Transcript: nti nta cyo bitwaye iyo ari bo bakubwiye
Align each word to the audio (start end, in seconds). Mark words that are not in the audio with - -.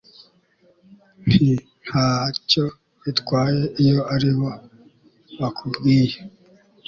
nti 1.25 1.49
nta 1.85 2.09
cyo 2.49 2.65
bitwaye 3.01 3.61
iyo 3.83 3.99
ari 4.15 4.31
bo 4.37 4.49
bakubwiye 5.39 6.17